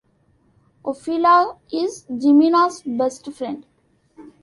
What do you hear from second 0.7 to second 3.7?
Ofelia is Jimena's best friend.